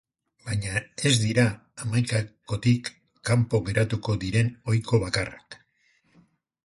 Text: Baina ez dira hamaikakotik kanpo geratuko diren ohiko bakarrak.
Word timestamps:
Baina 0.45 0.79
ez 1.09 1.11
dira 1.23 1.43
hamaikakotik 1.83 2.91
kanpo 3.31 3.61
geratuko 3.71 4.19
diren 4.25 4.53
ohiko 4.73 5.01
bakarrak. 5.05 5.63